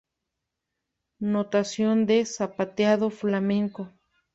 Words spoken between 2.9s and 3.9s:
flamenco